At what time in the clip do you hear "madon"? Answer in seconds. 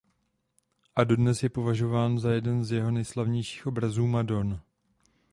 4.07-4.59